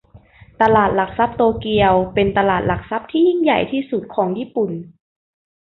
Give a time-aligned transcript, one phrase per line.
[0.61, 4.71] ตลาดหลักทรัพย์โตเกียวเป็นตลาดหลักทรัพย์ที่ใหญ่ที่สุดของญี่ปุ่น